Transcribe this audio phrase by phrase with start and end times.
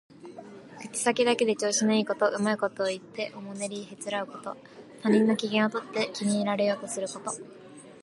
[0.81, 4.57] 口先だけで調子のいいこと、うまいことを言っておもねりへつらうこと。
[5.03, 7.31] 他人の機嫌をとって気に入られようとすること。